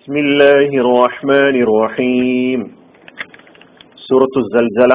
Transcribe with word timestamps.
بسم 0.00 0.15
الله 0.17 0.69
الرحمن 0.75 1.55
الرحيم 1.57 2.59
സൂറത്തു 4.05 4.39
സൽസല 4.45 4.93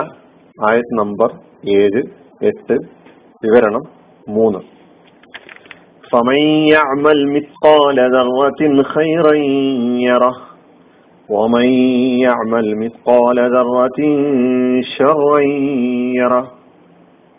ആയത് 0.58 0.90
നമ്പർ 1.00 1.28
ഏഴ് 1.74 2.00
എട്ട് 2.42 2.76
വിവരണം 3.42 3.84
മൂന്ന് 4.28 4.60
فمن 6.04 6.40
يعمل 6.74 7.18
مثقال 7.28 7.98
ذرة 8.14 8.60
خيرا 8.94 9.34
يره 10.06 10.34
ومن 11.28 11.66
يعمل 12.26 12.66
مثقال 12.76 13.38
ذرة 13.54 13.98
شرا 14.94 15.38
يره 16.18 16.42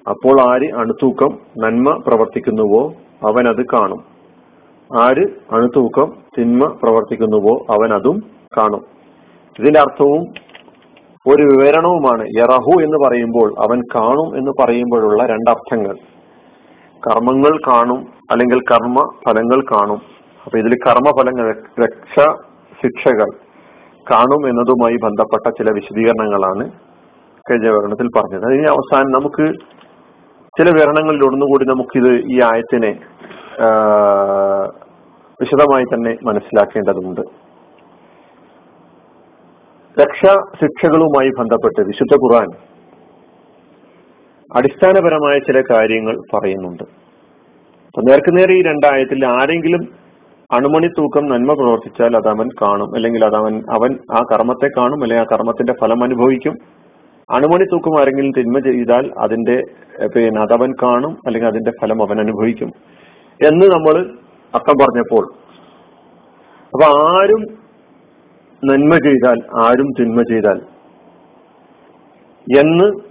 അപ്പോൾ 0.06 0.36
ആര് 0.50 0.68
അണുതൂക്കം 0.82 1.32
നന്മ 1.64 1.88
പ്രവർത്തിക്കുന്നുവോ 2.06 2.84
അവൻ 3.24 3.46
അത് 3.48 3.64
കാണും 3.74 4.02
ആര് 4.96 5.56
അണുതൂക്കം 5.56 6.14
തിന്മ 6.38 6.66
പ്രവർത്തിക്കുന്നുവോ 6.84 7.66
അവൻ 7.70 7.94
അതും 7.94 8.24
കാണും. 8.58 8.82
ഇതിന്റെ 9.60 9.80
അർത്ഥവും 9.80 10.22
ഒരു 11.28 11.44
വിവരണവുമാണ്. 11.44 12.28
യറഹു 12.38 12.84
എന്ന് 12.84 13.08
പറയുമ്പോൾ 13.08 13.54
അവൻ 13.60 13.82
കാണും 13.96 14.38
എന്ന് 14.38 14.52
പറയുമ്പോഴുള്ള 14.62 15.26
രണ്ടർത്ഥങ്ങൾ. 15.26 15.96
കർമ്മങ്ങൾ 17.08 17.58
കാണും 17.68 18.08
അല്ലെങ്കിൽ 18.32 18.60
കർമ്മ 18.60 19.14
ഫലങ്ങൾ 19.28 19.62
കാണും. 19.62 20.02
അപ്പൊ 20.46 20.58
ഇതിൽ 20.60 20.78
കർമ്മഫലങ്ങൾ 20.88 21.56
രക്ഷ 21.80 22.30
ശിക്ഷകൾ 22.82 23.30
കാണും 24.12 24.50
എന്നതുമായി 24.50 24.96
ബന്ധപ്പെട്ട 25.04 25.56
ചില 25.58 25.72
വിശദീകരണങ്ങളാണ് 25.74 26.72
കഴിഞ്ഞ 27.52 27.68
വിവരണത്തിൽ 27.68 28.08
പറഞ്ഞത്. 28.18 28.46
അതിന് 28.46 28.68
അവസാനം 28.68 29.12
നമുക്ക് 29.12 29.54
ചില 30.58 30.70
വിവരണങ്ങളിൽ 30.70 31.24
ഒന്നുകൂടി 31.24 31.66
നമുക്കിത് 31.66 32.14
ഈ 32.32 32.40
ആയത്തിനെ 32.44 33.00
വിശദമായി 35.42 35.84
തന്നെ 35.84 36.18
മനസ്സിലാക്കേണ്ടതുണ്ട്. 36.24 37.22
രക്ഷാ 40.02 40.34
ശിക്ഷകളുമായി 40.62 41.30
ബന്ധപ്പെട്ട് 41.40 41.88
വിശുദ്ധ 41.88 42.16
ഖുറാൻ 42.16 42.48
അടിസ്ഥാനപരമായ 44.56 45.40
ചില 45.40 45.64
കാര്യങ്ങൾ 45.72 46.20
പറയുന്നുണ്ട്. 46.20 46.84
അപ്പൊ 47.88 48.02
നേർക്കുനേരെ 48.02 48.54
ഈ 48.54 48.62
രണ്ടായത്തിൽ 48.62 49.26
ആരെങ്കിലും 49.26 49.88
അണുമണി 50.54 50.88
തൂക്കം 50.88 51.26
നന്മ 51.26 51.54
പ്രവർത്തിച്ചാൽ 51.54 52.18
അത് 52.18 52.28
അവൻ 52.28 52.50
കാണും. 52.62 52.96
അല്ലെങ്കിൽ 52.96 53.26
അത് 53.26 53.36
അവൻ 53.36 53.64
അവൻ 53.70 53.98
ആ 54.18 54.24
കർമ്മത്തെ 54.34 54.70
കാണും. 54.78 55.04
അല്ലെങ്കിൽ 55.04 55.26
ആ 55.26 55.28
കർമ്മത്തിന്റെ 55.32 55.74
ഫലം 55.82 56.04
അനുഭവിക്കും. 56.04 56.54
അണുമണി 57.36 57.64
തൂക്കം 57.64 58.00
ആരെങ്കിലും 58.00 58.32
തിന്മ 58.32 58.60
ചെയ്താൽ 58.60 59.12
അതിന്റെ 59.20 59.62
പിന്നെ 60.16 60.42
അതവൻ 60.42 60.74
കാണും. 60.84 61.18
അല്ലെങ്കിൽ 61.26 61.48
അതിന്റെ 61.48 61.72
ഫലം 61.82 62.02
അവൻ 62.02 62.20
അനുഭവിക്കും. 62.20 62.72
എന്ന് 63.48 63.66
നമ്മൾ 63.66 64.27
അർത്ഥം 64.56 64.76
പറഞ്ഞപ്പോൾ. 64.82 65.34
അപ്പൊ 66.66 66.86
ആരും 66.86 67.68
നന്മ 68.66 68.94
ചെയ്താൽ 68.96 69.68
ആരും 69.68 69.92
തിന്മ 70.00 70.22
ചെയ്താൽ 70.22 70.62
എന്ന് 72.60 73.08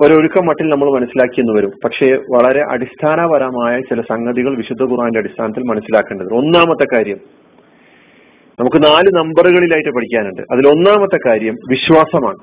ഒരൊരുക്കം 0.00 0.46
മട്ടിൽ 0.46 0.68
നമ്മൾ 0.68 0.90
മനസ്സിലാക്കി 0.90 1.40
എന്ന് 1.40 1.52
വരും. 1.52 1.70
പക്ഷേ 1.84 2.16
വളരെ 2.16 2.64
അടിസ്ഥാനപരമായ 2.70 3.80
ചില 3.80 4.00
സംഗതികൾ 4.00 4.56
വിശുദ്ധ 4.56 4.82
ഖുർആന്റെ 4.82 5.18
അടിസ്ഥാനത്തിൽ 5.18 5.62
മനസ്സിലാക്കേണ്ടത് 5.62 6.34
ഒന്നാമത്തെ 6.34 6.86
കാര്യം 6.94 7.20
നമുക്ക് 8.60 8.84
നാല് 8.84 9.16
നമ്പറുകളിലായിട്ട് 9.16 9.88
പഠിക്കാനുണ്ട്. 9.88 10.42
അതിൽ 10.42 10.68
ഒന്നാമത്തെ 10.68 11.18
കാര്യം 11.28 11.54
വിശ്വാസമാണ്. 11.70 12.36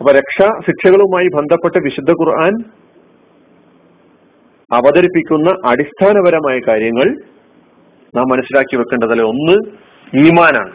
അപ്പൊ 0.00 0.12
രക്ഷാ 0.12 0.60
ശിക്ഷകളുമായി 0.66 1.28
ബന്ധപ്പെട്ട 1.28 1.74
വിശുദ്ധ 1.84 2.10
ഖുർആൻ 2.10 2.64
അവതരിപ്പിക്കുന്ന 4.70 5.48
അടിസ്ഥാനപരമായ 5.70 6.60
കാര്യങ്ങൾ 6.68 7.08
നാം 8.16 8.26
മനസ്സിലാക്കി 8.28 8.76
വെക്കേണ്ടതല്ല 8.76 9.22
ഒന്ന് 9.22 9.54
ഈമാനാണ്. 10.22 10.72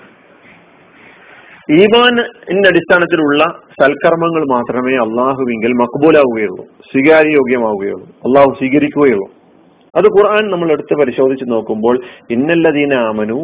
ഈമാനിന്റെ 1.80 2.68
അടിസ്ഥാനത്തിലുള്ള 2.70 3.44
സൽക്കർമ്മങ്ങൾ 3.82 4.44
മാത്രമേ 4.56 4.94
അള്ളാഹുവിങ്കിൽ 5.06 5.74
മക്ബൂലാവുകയുള്ളൂ 5.82 6.64
സ്വീകാര്യയോഗ്യമാവുകയുള്ളൂ 6.92 8.08
അള്ളാഹു 8.28 8.52
സ്വീകരിക്കുകയുള്ളൂ. 8.60 9.28
അത് 9.98 10.08
ഖുർആൻ 10.16 10.44
നമ്മൾ 10.52 10.72
എടുത്ത് 10.72 10.94
പരിശോധിച്ച് 11.02 11.46
നോക്കുമ്പോൾ 11.52 11.96
ഇന്നല്ലദീന 12.30 12.94
ആമനു 12.94 13.40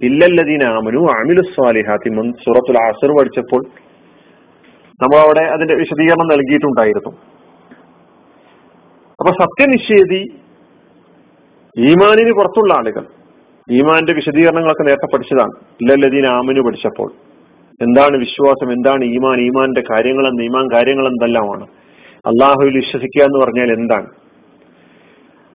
ഇല്ലല്ലദീന 0.00 0.62
ആമനു 0.76 1.02
അമിലു 1.18 1.42
സ്വാലിഹാത്തി 1.54 2.10
സൂറത്തുൽ 2.44 2.78
അസർ 2.86 3.10
പഠിച്ചപ്പോൾ 3.18 3.62
നമ്മൾ 5.02 5.18
അവിടെ 5.18 5.44
അതിന്റെ 5.54 5.74
വിശദീകരണം 5.74 6.28
നൽകിയിട്ടുണ്ടായിരുന്നു. 6.32 7.31
അപ്പൊ 9.22 9.44
സത്യനിഷേധി 9.44 10.34
ഈമാനിന് 11.78 12.32
പുറത്തുള്ള 12.32 12.74
ആളുകൾ. 12.74 13.06
ഈമാന്റെ 13.70 14.12
വിശദീകരണങ്ങളൊക്കെ 14.12 14.82
നേരത്തെ 14.82 15.16
പഠിച്ചതാണ്. 15.16 15.50
ഇല്ലല്ലദീൻ 15.80 16.26
ആമനു 16.26 16.60
പഠിച്ചപ്പോൾ. 16.60 17.12
എന്താണ് 17.82 18.16
വിശ്വാസം? 18.16 18.72
എന്താണ് 18.72 19.04
ഈമാൻ? 19.04 19.40
ഈമാന്റെ 19.40 19.82
കാര്യങ്ങളെന്ന് 19.90 20.42
ഈമാൻ 20.42 20.74
കാര്യങ്ങൾ 20.74 21.06
എന്തെല്ലാമാണ് 21.06 21.66
അള്ളാഹുവിൽ 22.26 22.76
വിശ്വസിക്കുക 22.76 23.22
എന്ന് 23.22 23.44
പറഞ്ഞാൽ 23.44 23.72
എന്താണ്? 23.72 24.06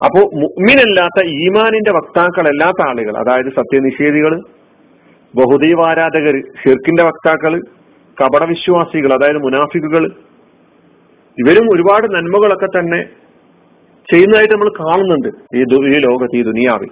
അപ്പോ 0.03 0.19
മുഗ്മിനല്ലാത്ത 0.19 1.27
ഈമാനിന്റെ 1.27 1.91
വക്താക്കളല്ലാത്ത 1.91 2.89
ആളുകൾ 2.89 3.17
അതായത് 3.17 3.45
സത്യനിഷേധികൾ 3.45 4.39
ബഹുദൈവാരാധകർ 5.35 6.39
ഷിർക്കിന്റെ 6.39 7.03
വക്താക്കൾ 7.03 7.59
കപടവിശ്വാസികൾ 8.21 9.13
അതായത് 9.13 9.37
മുനാഫിക്കുകൾ 9.37 10.05
ഇവരും 11.45 11.73
ഒരുപാട് 11.73 12.15
നന്മകളൊക്കെ 12.15 12.79
തന്നെ 12.79 13.26
ചെയ്യുന്നതായിട്ട് 14.13 14.53
നമ്മൾ 14.53 14.69
കാണുന്നുണ്ട് 14.79 15.27
ഈ 15.55 15.61
ഈ 15.95 15.99
ലോകത്ത് 15.99 16.35
ഈ 16.35 16.43
ദുനിയാവിൽ. 16.43 16.89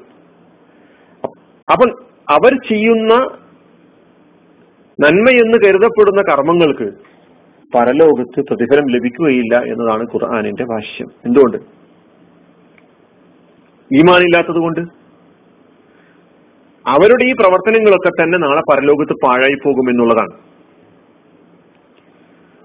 അപ്പോൾ 1.72 2.06
അവർ 2.30 2.54
ചെയ്യുന്ന 2.54 3.14
നന്മയെന്ന് 5.00 5.58
കരുതപ്പെടുന്ന 5.66 6.22
കർമ്മങ്ങൾക്ക് 6.22 6.92
പരലോകത്ത് 7.78 8.42
പ്രതിഫലം 8.42 8.86
ലഭിക്കുകയില്ല 8.88 9.58
എന്നതാണ് 9.58 10.04
ഖുർആാനിന്റെ 10.04 10.64
ഭാഷ്യം. 10.64 11.08
എന്തുകൊണ്ട്? 11.26 11.58
ഈമാനില്ലാത്തത് 13.96 14.56
കൊണ്ട്? 14.56 14.80
അവരുടെ 16.90 17.24
ഈ 17.24 17.34
പ്രവർത്തനങ്ങളൊക്കെ 17.34 18.10
തന്നെ 18.10 18.38
നാളെ 18.38 18.62
പരലോകത്ത് 18.72 19.14
പാഴായി 19.14 19.58
പോകും 19.66 19.90
എന്നുള്ളതാണ്. 19.90 20.34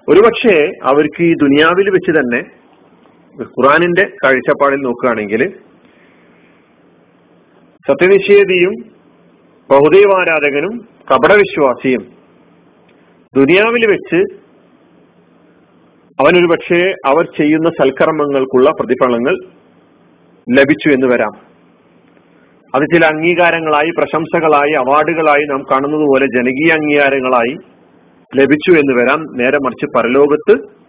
ഒരുപക്ഷെ 0.09 0.71
അവർക്ക് 0.83 1.23
ഈ 1.23 1.33
ദുനിയാവിൽ 1.33 1.91
വെച്ച് 1.91 2.11
തന്നെ 2.19 2.60
ഖുറാനിന്റെ 3.39 4.05
കാഴ്ചപ്പാടിൽ 4.25 4.77
നോക്കുകയാണെങ്കിൽ 4.77 5.49
സത്യനിഷേധിയും 7.89 8.73
ബഹുദൈവാരാധകനും 9.71 10.79
കപടവിശ്വാസിയും 11.11 12.03
ദുനിയാവിൽ 13.37 13.87
വെച്ച് 13.91 14.21
അവനൊരു 16.21 16.47
പക്ഷേ 16.47 16.81
അവർ 17.07 17.25
ചെയ്യുന്ന 17.25 17.69
സൽക്കർമ്മങ്ങൾക്കുള്ള 17.69 18.71
പ്രതിഫലങ്ങൾ 18.71 19.37
ലഭിച്ചു 20.59 20.89
എന്ന് 20.89 21.07
വരാം. 21.07 21.51
അത് 22.75 22.83
ചില 22.83 23.05
അംഗീകാരങ്ങളായി 23.07 23.91
പ്രശംസകളായി 23.99 24.73
അവാർഡുകളായി 24.73 25.45
നാം 25.51 25.63
കാണുന്നതുപോലെ 25.63 26.27
ജനകീയ 26.27 26.73
അംഗീകാരങ്ങളായി 26.73 27.57
ലഭിച്ചു 28.37 28.73
എന്ന് 28.73 29.03
വരാം. 29.03 29.21
നേരെ 29.37 29.59
മറിച്ച് 29.59 29.87
പരലോകത്ത് 29.99 30.80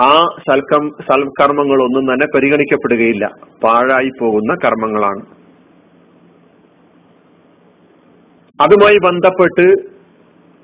ആ 0.00 0.26
സൽക്കം 0.50 0.90
സൽക്കർമ്മങ്ങളൊന്നും 1.00 2.12
തന്നെ 2.12 2.26
പരിഗണിക്കപ്പെടുകയില്ല. 2.26 3.26
പാഴായി 3.64 4.10
പോകുന്ന 4.20 4.54
കർമ്മങ്ങളാണ്. 4.64 5.22
അതുമായി 8.60 8.98
ബന്ധപ്പെട്ട് 9.04 9.64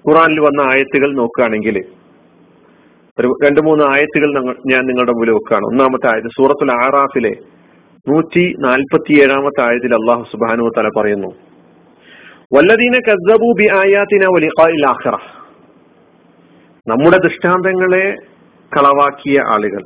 ഖുറാനിൽ 0.08 0.40
വന്ന 0.40 0.60
ആയത്തുകൾ 0.60 1.14
നോക്കുകയാണെങ്കിൽ 1.14 1.78
ഒരു 3.20 3.28
രണ്ട് 3.44 3.60
മൂന്ന് 3.60 3.84
ആയത്തുകൾ 3.84 4.28
ഞാൻ 4.66 4.86
നിങ്ങളുടെ 4.86 5.12
മുമ്പിൽ 5.12 5.30
വെക്കുകയാണ്. 5.30 5.64
ഒന്നാമത്തെ 5.64 6.06
ആയത് 6.14 6.30
സൂറത്തുൽ 6.36 6.72
ആറാഫിലെ 6.72 7.32
നൂറ്റി 8.08 8.54
നാൽപ്പത്തി 8.58 9.12
ഏഴാമത്തെ 9.22 9.62
ആയത്തിൽ 9.62 9.94
അള്ളാഹു 9.94 10.22
സുബാനു 10.22 10.70
തല 10.78 10.88
പറയുന്നു 10.96 11.30
വല്ലദീന 12.54 12.98
കസബു 13.08 13.50
ബി 13.60 13.66
ആയാത്തിന 13.72 14.26
വലിഖായിൽ 14.36 14.86
ആഖിറ. 14.86 15.16
നമ്മുടെ 16.88 17.16
ദൃഷ്ടാന്തങ്ങളെ 17.16 18.31
കളവാക്കിയ 18.76 19.40
ആളുകൾ. 19.48 19.82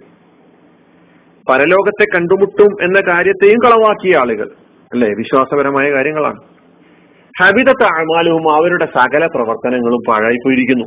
പരലോകത്തെ 1.50 2.16
കണ്ടുമുട്ടും 2.16 2.82
എന്ന 2.82 3.00
കാര്യത്തെയും 3.08 3.58
കളവാക്കിയ 3.58 4.16
ആളുകൾ. 4.16 4.50
അല്ലെ? 4.92 5.08
വിശ്വാസപരമായ 5.08 5.92
കാര്യങ്ങളാണ്. 5.92 6.40
ഹബിത 7.42 7.72
താഴ്മാലവും 7.82 8.52
അവരുടെ 8.54 8.84
സകല 8.84 9.26
പ്രവർത്തനങ്ങളും 9.26 9.98
പാഴായിപ്പോയിരിക്കുന്നു. 10.08 10.84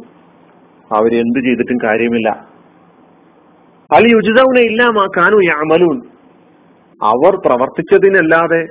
അവരെന്ത് 0.95 1.45
ചെയ്തിട്ടും 1.45 1.77
കാര്യമില്ല. 1.83 2.29
അൽ 3.95 4.11
യുജിതൗന 4.11 4.59
ഇല്ലാമാ 4.59 5.07
കാനു 5.17 5.35
യാമലൂൻ 5.35 6.01
അവർ 7.03 7.35
പ്രവർത്തിച്ചതിനല്ലാതെ 7.35 8.67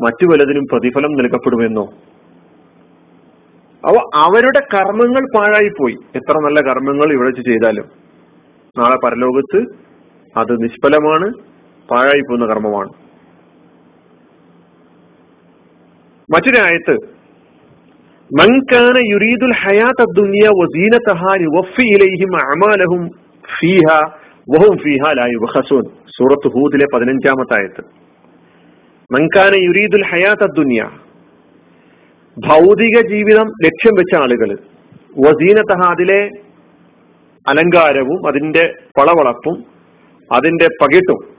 മറ്റു 0.00 0.26
വലതിനും 0.26 0.66
പ്രതിഫലം 0.72 1.12
നൽകപ്പെടുമെന്നോ? 1.12 1.84
അവ 3.86 4.10
അവരുടെ 4.14 4.60
കർമ്മങ്ങൾ 4.74 5.38
പാഴായിപ്പോയി. 5.38 5.96
എത്ര 6.16 6.38
നല്ല 6.38 6.60
കർമ്മങ്ങൾ 6.60 7.12
ഇവിടെ 7.12 7.30
ചെയ്താലും. 7.30 8.01
നാളെ 8.78 8.96
പരലോകത്ത് 9.04 9.58
അത് 10.36 10.52
നിഷ്ഫലമാണ് 10.62 11.26
പാഴായി 11.88 12.20
പോകുന്ന 12.20 12.46
കർമ്മമാണ് 12.46 12.90
മറ്റൊരായത്ത് 16.28 16.94
മങ്കാന 18.30 18.96
യുരീദുൽ 19.12 19.54
ഹയാത്ത 19.62 20.02
ദുനിയ 20.12 20.46
വസീനതഹ 20.60 21.22
യുവഫി 21.42 21.84
ഇലൈഹിം 21.96 22.32
അമാലഹും 22.44 23.02
ഫീഹ 23.58 23.88
വഹും 24.52 24.76
ഫീഹ 24.78 25.10
ലാ 25.12 25.26
യുബ്ഖസൂൻ. 25.26 25.84
സൂറത്ത് 26.16 26.48
ഹൂദിലെ 26.54 26.86
പതിനഞ്ചാമത്തെ 26.94 27.54
ആയത്ത്. 27.58 27.82
മങ്കാന 29.10 29.54
യുരീദുൽ 29.66 30.06
ഹയാത്ത് 30.10 30.48
ദുനിയ 30.56 30.82
ഭൗതിക 32.36 32.96
ജീവിതം 33.08 33.48
ലക്ഷ്യം 33.66 33.94
വെച്ച 33.98 34.14
ആളുകൾ 34.22 34.50
വസീനതഹ 35.24 35.80
അതിലെ 35.90 36.20
അലങ്കാരവും 37.48 38.28
അതിന്റെ 38.28 38.74
പളവളപ്പും 38.98 39.64
അതിന്റെ 40.32 40.68
പകിട്ടും. 40.82 41.32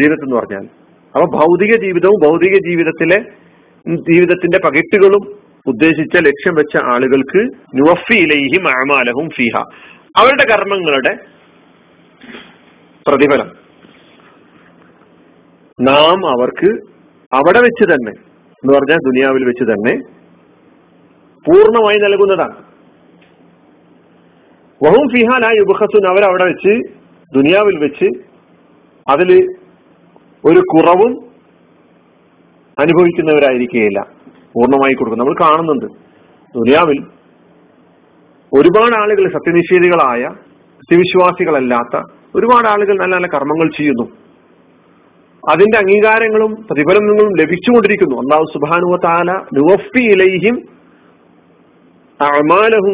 ജീവിതത്തിൽ 0.00 0.24
എന്ന് 0.24 0.36
പറഞ്ഞാൽ. 0.36 0.62
അപ്പൊ 1.14 1.38
ഭൗതിക 1.38 1.76
ജീവിതവും 1.76 2.30
ഭൗതിക 2.30 2.52
ജീവിതത്തിലെ 2.52 3.18
ജീവിതത്തിന്റെ 4.12 4.58
പകിട്ടുകളും 4.58 5.38
ഉദ്ദേശിച്ച 5.66 6.16
ലക്ഷ്യം 6.16 6.54
വെച്ച 6.54 6.84
ആളുകൾക്ക് 6.84 7.38
നുവഫിയിലേഹിം 7.76 8.68
അമാലഹും 8.68 9.28
ഫിഹ. 9.30 9.58
അവരുടെ 10.16 10.52
കർമ്മങ്ങളുടെ 10.52 11.18
പ്രതിഫലം. 13.08 13.50
നാം 15.80 16.26
അവർക്ക് 16.26 16.74
അവിടെ 17.34 17.60
വെച്ച് 17.60 17.84
തന്നെ 17.84 18.10
എന്ന് 18.50 18.74
പറഞ്ഞാൽ 18.74 18.96
ദുനിയാവിൽ 18.96 19.44
വെച്ച് 19.44 19.64
തന്നെ 19.64 19.96
പൂർണമായി 21.48 21.98
നൽകുന്നതാണ്. 21.98 22.71
വഹും 24.84 25.08
ഫിഹാൻ 25.08 25.44
ആ 25.44 25.50
അവരവിടെ 26.08 26.44
വെച്ച് 26.44 26.92
ദുനിയാവിൽ 27.34 27.78
വെച്ച് 27.78 28.04
അതിൽ 29.10 29.48
ഒരു 30.44 30.58
കുറവും 30.58 31.24
അനുഭവിക്കുന്നവരായിരിക്കുകയില്ല. 32.78 34.06
പൂർണമായി 34.54 34.94
കൊടുക്കും. 34.94 35.18
നമ്മൾ 35.18 35.34
കാണുന്നുണ്ട്. 35.40 35.86
ദുനിയാവിൽ 36.58 37.04
ഒരുപാട് 38.52 39.00
ആളുകൾ 39.00 39.32
സത്യനിഷേധികളായ 39.32 40.22
സത്യവിശ്വാസികളല്ലാത്ത 40.68 42.02
ഒരുപാട് 42.34 42.68
ആളുകൾ 42.68 43.00
നല്ല 43.00 43.14
നല്ല 43.14 43.26
കർമ്മങ്ങൾ 43.26 43.70
ചെയ്യുന്നു. 43.76 44.04
അതിന്റെ 45.50 45.78
അംഗീകാരങ്ങളും 45.78 46.54
പ്രതിഫലങ്ങളും 46.54 47.32
ലഭിച്ചുകൊണ്ടിരിക്കുന്നു. 47.40 48.16
അള്ളാഹു 48.16 48.44
സുബാനുവ 48.52 48.96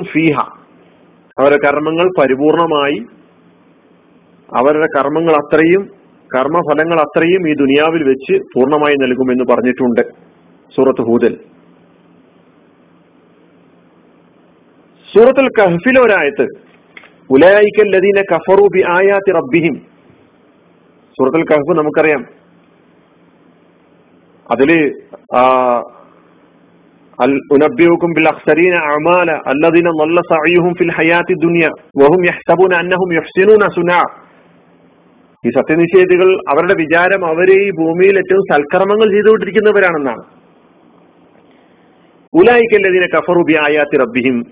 ഫീഹ. 0.03 0.58
അവരുടെ 1.41 1.67
കർമ്മങ്ങൾ 1.67 2.21
പരിപൂർണമായി 2.21 3.07
അവരുടെ 4.57 4.87
കർമ്മങ്ങൾ 4.99 5.33
അത്രയും 5.33 5.99
കർമ്മഫലങ്ങൾ 6.37 7.01
അത്രയും 7.01 7.49
ഈ 7.49 7.55
ദുനിയാവിൽ 7.55 8.03
വെച്ച് 8.09 8.43
പൂർണമായി 8.55 8.95
നൽകുമെന്ന് 8.95 9.45
പറഞ്ഞിട്ടുണ്ട് 9.53 10.01
സൂറത്ത് 10.77 11.03
ഹൂദിൽ. 11.03 11.39
സൂറത്തുൽ 15.15 15.49
കഹഫിലെ 15.49 16.01
ഒരായത്ത് 16.01 16.43
ഉലയായിക്കൽ 17.31 17.97
ലദീന 17.97 18.23
കഫറു 18.35 18.69
ബി 18.75 18.81
ആയാത്തി 18.89 19.33
റബ്ബിഹിം. 19.33 19.75
സൂറത്തുൽ 21.11 21.45
കഹഫ് 21.45 21.79
നമുക്കറിയാം. 21.79 22.27
അതിൽ 24.51 24.93
ഈ 35.47 35.51
സത്യനിഷേധികൾ 35.51 36.35
അവരുടെ 36.35 36.75
വിചാരം 36.75 37.27
അവരെ 37.27 37.53
ഈ 37.53 37.71
ഭൂമിയിൽ 37.71 38.19
ഏറ്റവും 38.19 38.43
സൽക്കർമ്മങ്ങൾ 38.53 39.11
ചെയ്തുകൊണ്ടിരിക്കുന്നവരാണെന്നാണ്. 39.11 40.23
ഉലായിക്കല്ലതിനെ 42.35 43.07
കഫറുബി 43.07 43.55
ആയാത്തി 43.55 43.99
റബ്ബിഹിം 43.99 44.45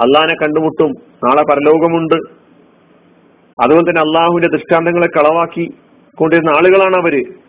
അള്ളാഹിനെ 0.00 0.34
കണ്ടുമുട്ടും. 0.34 0.90
നാളെ 1.24 1.42
പരലോകമുണ്ട്. 1.42 2.14
അതുപോലെ 3.62 3.90
തന്നെ 3.90 4.00
അള്ളാഹുവിന്റെ 4.00 4.48
ദൃഷ്ടാന്തങ്ങളെ 4.48 5.06
കളവാക്കി 5.06 5.74
കൊണ്ടിരുന്ന 6.14 6.50
ആളുകളാണ് 6.50 6.96
അവർ. 6.96 7.43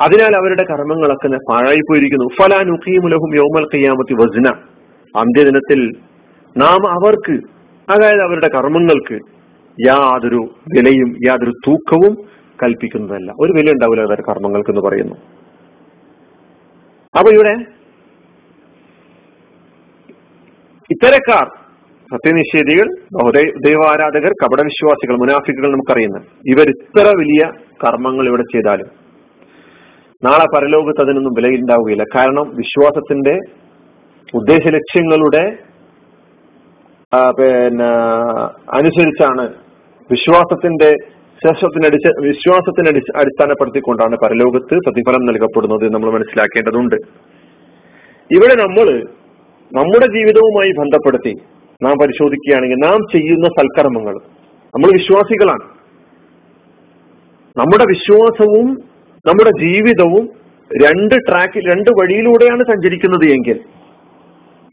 അതിനാൽ 0.00 0.36
അവരുടെ 0.36 0.64
കർമ്മങ്ങളൊക്കെ 0.70 1.28
പാഴായി 1.50 1.80
പോയിരിക്കുന്നു 1.80 2.26
ഫലാ 2.40 2.58
നുഖീമുലഹും 2.62 3.30
യോമൽ 3.36 3.66
കയ്യാമത്തി 3.74 4.14
വസ്ന. 4.22 4.48
അന്ത്യദിനത്തിൽ 5.16 5.80
നാം 6.56 6.82
അവർക്ക് 6.88 7.36
അതായത് 7.88 8.22
അവരുടെ 8.22 8.48
കർമ്മങ്ങൾക്ക് 8.54 9.18
യാതൊരു 9.86 10.40
വിലയും 10.76 11.10
യാതൊരു 11.26 11.52
തൂക്കവും 11.66 12.14
കൽപ്പിക്കുന്നതല്ല. 12.62 13.32
ഒരു 13.40 13.52
വില 13.56 13.72
ഉണ്ടാവില്ല 13.72 14.04
അവരുടെ 14.04 14.30
കർമ്മങ്ങൾക്ക് 14.30 14.70
എന്ന് 14.70 14.82
പറയുന്നു. 14.88 15.16
അപ്പൊ 17.18 17.30
ഇവിടെ 17.34 17.54
ഇത്തരക്കാർ 20.90 21.46
സത്യനിഷേധികൾ 22.12 22.86
ദൈവാരാധകർ 23.66 24.32
കപടവിശ്വാസികൾ 24.42 25.16
മുനാഫിക്കുകൾ 25.16 25.70
നമുക്കറിയുന്നത്. 25.72 26.22
ഇവർ 26.46 26.66
ഇത്ര 26.68 27.06
വലിയ 27.18 27.42
കർമ്മങ്ങൾ 27.84 28.26
ഇവിടെ 28.28 28.42
ചെയ്താലും 28.42 29.07
നാളെ 30.22 30.46
പരലോകത്ത് 30.54 31.00
അതിനൊന്നും 31.04 31.34
വിലയുണ്ടാവുകയില്ല 31.38 32.04
കാരണം 32.14 32.46
വിശ്വാസത്തിന്റെ 32.60 33.34
ഉദ്ദേശ 34.38 34.64
ലക്ഷ്യങ്ങളുടെ 34.76 35.42
പിന്നെ 37.38 37.90
അനുസരിച്ചാണ് 38.78 39.44
വിശ്വാസത്തിന്റെ 40.10 40.90
ശേഷത്തിനടിച്ച 41.40 42.08
വിശ്വാസത്തിന് 42.26 42.90
അടിസ്ഥാനപ്പെടുത്തിക്കൊണ്ടാണ് 43.20 44.14
പരലോകത്ത് 44.24 44.76
പ്രതിഫലം 44.86 45.22
നൽകപ്പെടുന്നത് 45.28 45.84
നമ്മൾ 45.94 46.08
മനസ്സിലാക്കേണ്ടതുണ്ട്. 46.16 46.98
ഇവിടെ 48.30 48.54
നമ്മൾ 48.64 48.88
നമ്മുടെ 49.72 50.08
ജീവിതവുമായി 50.16 50.72
ബന്ധപ്പെടുത്തി 50.80 51.34
നാം 51.80 51.94
പരിശോധിക്കുകയാണെങ്കിൽ 52.02 52.80
നാം 52.88 53.00
ചെയ്യുന്ന 53.14 53.46
സൽക്കർമ്മങ്ങൾ 53.58 54.14
നമ്മൾ 54.74 54.88
വിശ്വാസികളാണ്. 54.98 55.66
നമ്മുടെ 57.56 57.84
വിശ്വാസവും 57.94 58.68
നമ്മുടെ 59.26 59.50
ജീവിതവും 59.50 60.24
രണ്ട് 60.84 61.14
ട്രാക്കിൽ 61.28 61.70
രണ്ട് 61.70 61.90
വഴിയിലൂടെയാണ് 61.90 62.62
സഞ്ചരിക്കുന്നത് 62.62 63.30
എങ്കിൽ 63.30 63.60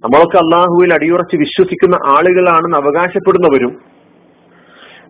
നമ്മളൊക്കെ 0.03 0.37
അള്ളാഹുവിൽ 0.37 0.93
അടിയുറച്ച് 0.93 1.37
വിശ്വസിക്കുന്ന 1.37 1.95
ആളുകളാണെന്ന് 2.07 2.77
അവകാശപ്പെടുന്നവരും 2.77 3.73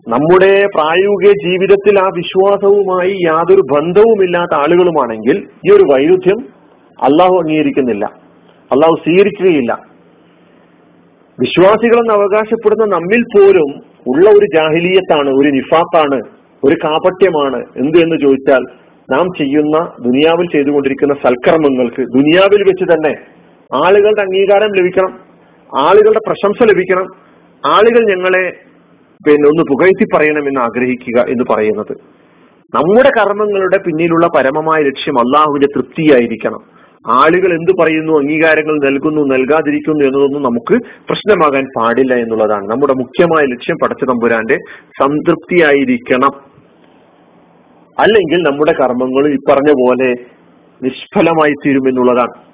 നമ്മുടെ 0.08 0.66
പ്രായോഗിക 0.74 1.32
ജീവിതത്തിൽ 1.48 1.98
ആ 1.98 2.08
വിശ്വാസവുമായി 2.16 3.16
യാതൊരു 3.26 3.60
ബന്ധവുമില്ലാത്ത 3.60 4.54
ആളുകളുമാണെങ്കിൽ 4.54 5.36
ഈ 5.38 5.76
ഒരു 5.76 5.82
വൈരുദ്ധ്യം 5.92 6.40
അള്ളാഹു 7.02 7.34
അംഗീകരിക്കുന്നില്ല. 7.36 8.04
അള്ളാഹു 8.72 8.94
സ്വീകരിക്കുകയില്ല. 9.04 9.72
വിശ്വാസികളെന്ന് 11.40 12.14
അവകാശപ്പെടുന്ന 12.14 12.84
നമ്മിൽ 12.96 13.22
പോലും 13.22 13.70
ഉള്ള 14.06 14.30
ഒരു 14.30 14.46
ജാഹിലീയത്താണ് 14.56 15.30
ഒരു 15.30 15.48
നിഫാത്താണ് 15.48 16.20
ഒരു 16.64 16.76
കാപട്യമാണ്. 16.84 17.64
എന്ത് 17.76 17.98
എന്ന് 17.98 18.16
ചോദിച്ചാൽ 18.22 18.85
നാം 19.12 19.26
ചെയ്യുന്ന 19.38 19.92
ദുനിയാവിൽ 20.04 20.46
ചെയ്തുകൊണ്ടിരിക്കുന്ന 20.46 21.14
സൽക്കർമ്മങ്ങൾക്ക് 21.14 22.02
ദുനിയാവിൽ 22.02 22.62
വെച്ച് 22.62 22.84
തന്നെ 22.84 23.16
ആളുകളുടെ 23.84 24.22
അംഗീകാരം 24.22 24.72
ലഭിക്കണം 24.78 25.18
ആളുകളുടെ 25.78 26.20
പ്രശംസ 26.26 26.72
ലഭിക്കണം 26.72 27.06
ആളുകൾ 27.66 28.08
ഞങ്ങളെ 28.08 28.56
പിന്നെ 29.26 29.48
ഒന്ന് 29.48 29.62
പുകഴ്ത്തി 29.62 30.06
പറയണം 30.14 30.48
എന്ന് 30.48 30.60
ആഗ്രഹിക്കുക 30.60 31.22
എന്ന് 31.28 31.44
പറയുന്നത്. 31.54 31.96
നമ്മുടെ 32.74 33.10
കർമ്മങ്ങളുടെ 33.18 33.78
പിന്നിലുള്ള 33.86 34.26
പരമമായ 34.26 34.82
ലക്ഷ്യം 34.82 35.18
അള്ളാഹുവിന്റെ 35.18 35.66
തൃപ്തിയായിരിക്കണം. 35.76 36.76
ആളുകൾ 37.10 37.52
എന്ത് 37.52 37.82
പറയുന്നു 37.82 38.12
അംഗീകാരങ്ങൾ 38.18 38.84
നൽകുന്നു 38.84 39.22
നൽകാതിരിക്കുന്നു 39.22 40.04
എന്നതൊന്നും 40.04 40.42
നമുക്ക് 40.42 40.84
പ്രശ്നമാകാൻ 40.84 41.64
പാടില്ല 41.64 42.14
എന്നുള്ളതാണ്. 42.14 42.68
നമ്മുടെ 42.68 42.92
മുഖ്യമായ 42.92 43.44
ലക്ഷ്യം 43.44 43.76
പടച്ച 43.82 44.04
തമ്പുരാന്റെ 44.04 44.56
സംതൃപ്തിയായിരിക്കണം. 45.02 46.45
അല്ലെങ്കിൽ 47.98 48.42
നമ്മുടെ 48.42 48.72
കർമ്മങ്ങൾ 48.72 49.28
ഈ 49.28 49.36
പറഞ്ഞ 49.36 49.72
പോലെ 49.72 50.14
നിഷ്ഫലമായി 50.82 51.52
തീരുമെന്നുള്ളതാണ്. 51.52 52.46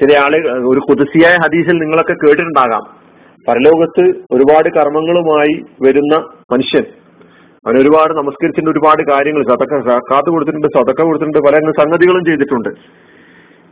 ചില 0.00 0.18
ആളുകൾ 0.18 0.68
ഒരു 0.68 0.80
കുതിസിയായ 0.80 1.34
ഹദീസിൽ 1.34 1.78
നിങ്ങളൊക്കെ 1.78 2.12
കേട്ടിട്ടുണ്ടാകാം. 2.12 3.00
പരലോകത്ത് 3.48 4.08
ഒരുപാട് 4.32 4.68
കർമ്മങ്ങളുമായി 4.68 5.64
വരുന്ന 5.82 6.16
മനുഷ്യൻ. 6.52 6.84
അവൻ 7.66 7.78
ഒരുപാട് 7.78 8.12
നമസ്കരിച്ചിട്ടുണ്ട് 8.12 8.70
ഒരുപാട് 8.70 9.10
കാര്യങ്ങൾ. 9.10 9.44
സതക്ക 9.44 9.98
കാത്തു 10.12 10.30
കൊടുത്തിട്ടുണ്ട് 10.30 10.66
സതക്ക 10.76 11.02
കൊടുത്തിട്ടുണ്ട് 11.02 11.38
പല 11.38 11.72
സംഗതികളും 11.82 12.24
ചെയ്തിട്ടുണ്ട്. 12.24 12.68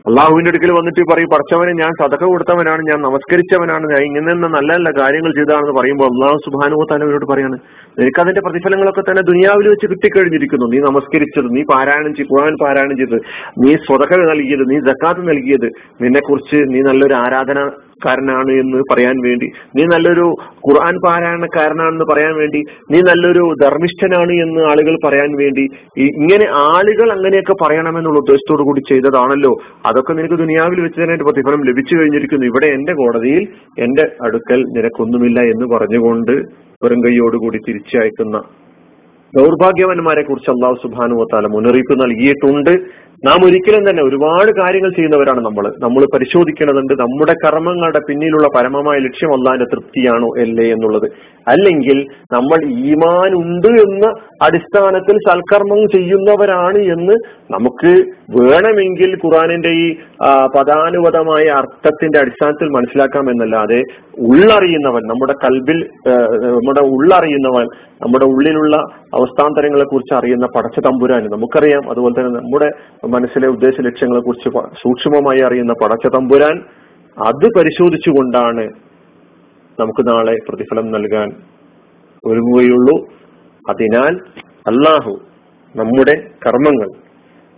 അള്ളാഹുവിന്റെ 0.05 0.51
അടുക്കൽ 0.51 0.71
വന്നിട്ട് 0.71 1.01
പറയും 1.09 1.29
പഠിച്ചവനെ 1.31 1.71
ഞാൻ 1.79 1.91
സതക 1.99 2.23
കൊടുത്തവനാണ് 2.23 2.81
ഞാൻ 2.89 2.99
നമസ്കരിച്ചവനാണ് 3.07 3.85
ഞാൻ 3.91 4.01
ഇങ്ങനെ 4.07 4.33
നല്ല 4.47 4.69
നല്ല 4.71 4.89
കാര്യങ്ങൾ 4.99 5.31
ചെയ്തതാണെന്ന് 5.31 5.75
പറയുമ്പോൾ 5.79 6.07
അള്ളാഹു 6.11 6.37
സുബാനുഭവത്താൻ 6.45 7.03
അവരോട് 7.05 7.25
പറയാണ് 7.31 7.57
നിനക്ക് 7.99 8.21
അതിന്റെ 8.23 8.41
പ്രതിഫലങ്ങളൊക്കെ 8.45 9.03
തന്നെ 9.03 9.23
ദുനിയാവിൽ 9.29 9.67
വെച്ച് 9.67 9.87
കിട്ടിക്കഴിഞ്ഞിരിക്കുന്നു. 9.91 10.67
നീ 10.73 10.79
നമസ്കരിച്ചത് 10.87 11.49
നീ 11.55 11.63
പാരായണം 11.73 12.13
ചെയ്ത് 12.17 12.31
ഖുർആൻ 12.33 12.55
പാരായണം 12.63 12.97
ചെയ്ത് 12.97 13.17
നീ 13.63 13.71
സ്വതക 13.85 14.21
നൽകിയത് 14.23 14.63
നീ 14.71 14.79
ജക്കാത്ത് 14.89 15.23
നൽകിയത് 15.29 15.67
നിന്നെ 16.01 16.21
കുറിച്ച് 16.21 16.59
നീ 16.73 16.81
നല്ലൊരു 16.89 17.17
ആരാധന 17.23 17.59
കാരനാണ് 18.05 18.51
എന്ന് 18.63 18.79
പറയാൻ 18.91 19.17
വേണ്ടി 19.27 19.47
നീ 19.75 19.83
നല്ലൊരു 19.83 20.25
ഖുർആൻ 20.67 20.95
പാരായണക്കാരനാണെന്ന് 21.05 22.05
പറയാൻ 22.11 22.33
വേണ്ടി 22.41 22.61
നീ 22.91 22.99
നല്ലൊരു 23.09 23.43
ധർമ്മിഷ്ഠനാണ് 23.63 24.33
എന്ന് 24.45 24.61
ആളുകൾ 24.71 24.97
പറയാൻ 25.05 25.31
വേണ്ടി 25.41 25.65
ഇങ്ങനെ 26.19 26.47
ആളുകൾ 26.51 27.11
അങ്ങനെയൊക്കെ 27.11 27.55
പറയണമെന്നുള്ള 27.63 28.19
ഉദ്ദേശത്തോടു 28.19 28.63
കൂടി 28.63 28.81
ചെയ്തതാണല്ലോ. 28.91 29.53
അതൊക്കെ 29.85 30.13
നിനക്ക് 30.13 30.39
ദുനിയാവിൽ 30.43 30.81
വെച്ച് 30.81 31.01
തന്നെ 31.01 31.17
പ്രതിഫലം 31.29 31.67
ലഭിച്ചു 31.69 31.95
കഴിഞ്ഞിരിക്കുന്നു. 31.95 32.45
ഇവിടെ 32.45 32.67
എന്റെ 32.77 32.93
കോടതിയിൽ 32.93 33.43
എന്റെ 33.77 34.05
അടുക്കൽ 34.27 34.61
നിനക്കൊന്നുമില്ല 34.77 35.39
എന്ന് 35.53 35.67
പറഞ്ഞുകൊണ്ട് 35.75 36.33
വെറും 36.83 36.99
കൈയോടുകൂടി 37.05 37.59
തിരിച്ചയക്കുന്ന 37.67 38.37
ദൗർഭാഗ്യവന്മാരെ 39.33 40.21
കുറിച്ച് 40.21 40.49
അള്ളാഹു 40.53 40.75
സുബാനു 40.83 41.15
വത്താല 41.19 41.47
മുന്നറിയിപ്പ് 41.55 41.95
നൽകിയിട്ടുണ്ട്. 42.01 42.71
നാം 43.25 43.45
ഒരിക്കലും 43.45 43.89
തന്നെ 43.89 44.03
ഒരുപാട് 44.03 44.51
കാര്യങ്ങൾ 44.61 44.89
ചെയ്യുന്നവരാണ് 44.89 45.41
നമ്മൾ. 45.45 45.73
നമ്മൾ 45.79 46.05
പരിശോധിക്കേണ്ടതുണ്ട് 46.13 46.93
നമ്മുടെ 46.93 47.33
കർമ്മങ്ങളുടെ 47.45 48.01
പിന്നിലുള്ള 48.09 48.47
പരമമായ 48.55 48.97
ലക്ഷ്യം 48.99 49.33
അള്ളാന്റെ 49.33 49.65
തൃപ്തിയാണോ 49.65 50.29
അല്ലേ 50.39 50.71
എന്നുള്ളത്. 50.71 51.07
അല്ലെങ്കിൽ 51.47 52.07
നമ്മൾ 52.33 52.65
ഈമാൻ 52.65 53.33
ഉണ്ട് 53.33 53.67
എന്ന 53.67 54.05
അടിസ്ഥാനത്തിൽ 54.43 55.15
സൽക്കർമ്മം 55.27 55.81
ചെയ്യുന്നവരാണ് 55.95 56.79
എന്ന് 56.93 57.15
നമുക്ക് 57.53 57.91
വേണമെങ്കിൽ 58.39 59.11
ഖുറാനിന്റെ 59.25 59.69
ഈ 59.69 59.87
പദാനുപതമായ 60.55 61.45
അർത്ഥത്തിന്റെ 61.59 62.19
അടിസ്ഥാനത്തിൽ 62.19 62.69
മനസ്സിലാക്കാം 62.69 63.29
എന്നല്ലാതെ 63.31 63.79
ഉള്ളറിയുന്നവൻ 64.29 65.03
നമ്മുടെ 65.07 65.35
കൽബിൽ 65.43 65.79
നമ്മുടെ 66.57 66.83
ഉള്ളറിയുന്നവൻ 66.95 67.67
നമ്മുടെ 68.05 68.25
ഉള്ളിലുള്ള 68.25 68.75
അവസ്ഥാന്തരങ്ങളെ 69.13 69.83
കുറിച്ച് 69.83 70.13
അറിയുന്ന 70.13 70.45
പടച്ച 70.55 70.79
തമ്പുരാൻ 70.79 71.23
നമുക്കറിയാം. 71.25 71.83
അതുപോലെ 71.91 72.13
തന്നെ 72.19 72.33
നമ്മുടെ 72.39 72.69
മനസ്സിലെ 73.07 73.47
ഉദ്ദേശ 73.47 73.75
ലക്ഷ്യങ്ങളെ 73.81 74.21
കുറിച്ച് 74.21 74.49
സൂക്ഷ്മമായി 74.83 75.39
അറിയുന്ന 75.39 75.73
പടച്ച 75.73 76.07
തമ്പുരാൻ 76.15 76.57
അത് 77.17 77.47
പരിശോധിച്ചുകൊണ്ടാണ് 77.59 78.65
നമുക്ക് 79.79 80.03
നാളെ 80.09 80.35
പ്രതിഫലം 80.49 80.91
നൽകാൻ 80.91 81.29
ഒരുങ്ങുകയുള്ളൂ. 82.25 82.95
അതിനാൽ 83.69 84.13
അള്ളാഹു 84.67 85.13
നമ്മുടെ 85.75 86.15
കർമ്മങ്ങൾ 86.47 86.89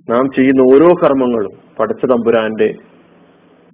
നാം 0.10 0.26
ചെയ്യുന്ന 0.36 0.62
ഓരോ 0.74 0.88
കർമ്മങ്ങളും 1.04 1.54
പടച്ച 1.80 2.06
തമ്പുരാന്റെ 2.06 2.70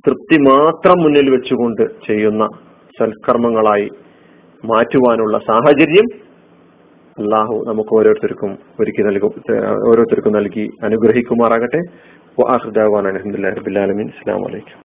തൃപ്തി 0.06 0.38
മാത്രം 0.41 0.98
മുന്നിൽ 1.03 1.29
വെച്ചുകൊണ്ട് 1.29 1.84
ചെയ്യുന്ന 2.08 2.46
സൽക്കർമ്മങ്ങളായി 3.00 3.89
മാറ്റുവാനുള്ള 4.63 5.38
സാഹചര്യം 5.48 6.08
അള്ളാഹു 7.17 7.63
നമുക്ക് 7.67 7.94
ഓരോരുത്തർക്കും 7.96 8.51
ഒരുക്കി 8.79 9.01
നൽകും 9.01 9.34
ഓരോരുത്തർക്കും 9.89 10.34
നൽകി 10.34 10.65
അനുഗ്രഹിക്കുമാറാകട്ടെ. 10.84 11.82
അലഹമുല്ലാ 13.12 13.51
റബിലാലമീൻ 13.51 14.08
അസ്സാം 14.10 14.41
വലൈക്കും 14.41 14.75